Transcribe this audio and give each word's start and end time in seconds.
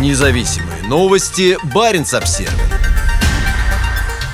Независимые 0.00 0.82
новости. 0.88 1.56
Барин 1.72 2.02
обсерва 2.02 2.52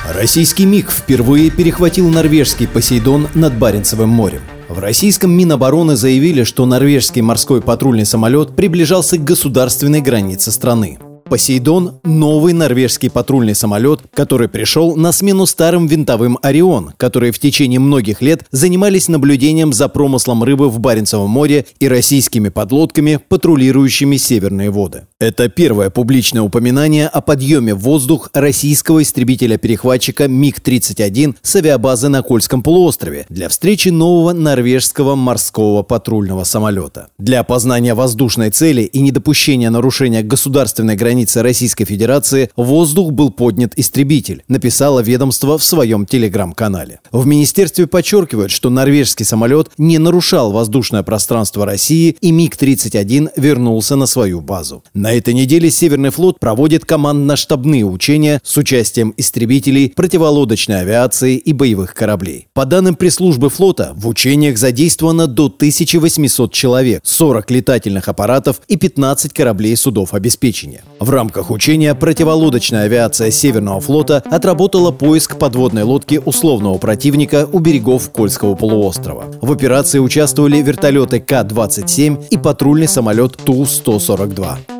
Российский 0.08 0.65
МиГ 0.65 0.91
впервые 0.91 1.50
перехватил 1.50 2.08
норвежский 2.08 2.67
«Посейдон» 2.67 3.29
над 3.34 3.58
Баренцевым 3.58 4.08
морем. 4.08 4.41
В 4.68 4.78
российском 4.78 5.31
Минобороны 5.31 5.96
заявили, 5.96 6.44
что 6.44 6.65
норвежский 6.65 7.20
морской 7.20 7.60
патрульный 7.60 8.07
самолет 8.07 8.57
приближался 8.57 9.18
к 9.18 9.25
государственной 9.25 10.01
границе 10.01 10.51
страны. 10.51 10.99
Посейдон– 11.29 12.01
новый 12.05 12.55
норвежский 12.55 13.11
патрульный 13.11 13.55
самолет, 13.55 14.01
который 14.15 14.49
пришел 14.49 14.97
на 14.97 15.13
смену 15.13 15.47
старым 15.47 15.87
винтовым 15.87 16.39
«Орион», 16.43 16.93
которые 16.97 17.33
в 17.33 17.39
течение 17.39 17.79
многих 17.79 18.23
лет 18.23 18.47
занимались 18.51 19.09
наблюдением 19.09 19.73
за 19.73 19.89
промыслом 19.89 20.43
рыбы 20.43 20.71
в 20.71 20.81
Баренцевом 20.81 21.31
море 21.31 21.67
и 21.79 21.87
российскими 21.87 22.49
подлодками, 22.49 23.21
патрулирующими 23.29 24.17
северные 24.17 24.71
воды. 24.71 25.07
Это 25.21 25.50
первое 25.50 25.91
публичное 25.91 26.40
упоминание 26.40 27.07
о 27.07 27.21
подъеме 27.21 27.75
в 27.75 27.81
воздух 27.81 28.31
российского 28.32 29.03
истребителя-перехватчика 29.03 30.29
МиГ-31 30.29 31.35
с 31.43 31.57
авиабазы 31.57 32.08
на 32.08 32.22
Кольском 32.22 32.62
полуострове 32.62 33.26
для 33.28 33.50
встречи 33.50 33.90
нового 33.90 34.32
норвежского 34.32 35.16
морского 35.16 35.82
патрульного 35.82 36.45
самолета. 36.45 37.09
Для 37.18 37.40
опознания 37.40 37.95
воздушной 37.95 38.50
цели 38.50 38.80
и 38.80 39.02
недопущения 39.02 39.68
нарушения 39.68 40.22
государственной 40.22 40.96
границы 40.96 41.42
Российской 41.42 41.84
Федерации 41.84 42.48
воздух 42.56 43.12
был 43.12 43.30
поднят 43.30 43.74
истребитель, 43.76 44.42
написало 44.48 45.00
ведомство 45.00 45.59
в 45.59 45.62
своем 45.62 46.06
телеграм-канале. 46.06 47.00
В 47.12 47.26
министерстве 47.26 47.87
подчеркивают, 47.87 48.50
что 48.50 48.70
норвежский 48.70 49.26
самолет 49.26 49.70
не 49.76 49.98
нарушал 49.98 50.50
воздушное 50.50 51.02
пространство 51.02 51.66
России 51.66 52.16
и 52.23 52.30
МиГ-31 52.32 53.32
вернулся 53.37 53.96
на 53.96 54.06
свою 54.06 54.40
базу. 54.40 54.82
На 54.95 55.09
этой 55.14 55.34
неделе 55.34 55.70
Северный 55.70 56.10
флот 56.10 56.38
проводит 56.38 56.84
командно-штабные 56.84 57.84
учения 57.84 58.40
с 58.45 58.57
участием 58.57 59.15
истребителей, 59.16 59.93
противолодочной 59.95 60.80
авиации 60.80 61.37
и 61.37 61.52
боевых 61.52 61.95
кораблей. 61.95 62.48
По 62.52 62.65
данным 62.65 62.95
пресс-службы 62.95 63.51
флота, 63.51 63.93
в 63.95 64.09
учениях 64.09 64.59
задействовано 64.59 65.27
до 65.27 65.47
1800 65.47 66.53
человек, 66.53 67.01
40 67.05 67.51
летательных 67.51 68.09
аппаратов 68.09 68.61
и 68.69 68.77
15 68.77 69.33
кораблей 69.33 69.77
судов 69.77 70.15
обеспечения. 70.15 70.83
В 70.99 71.11
рамках 71.11 71.51
учения 71.51 71.95
противолодочная 71.95 72.84
авиация 72.84 73.31
Северного 73.31 73.81
флота 73.81 74.23
отработала 74.31 74.91
поиск 74.91 75.37
подводной 75.37 75.83
лодки 75.83 76.21
условного 76.25 76.79
противника 76.79 77.49
у 77.51 77.59
берегов 77.59 78.11
Кольского 78.11 78.55
полуострова. 78.55 79.27
В 79.41 79.53
операции 79.53 79.99
участвовали 79.99 80.59
вертолеты 80.59 81.21
К-27 81.21 82.29
и 82.31 82.37
патрульный 82.37 82.89
самолет 82.89 83.37
Ту-142. 83.45 84.80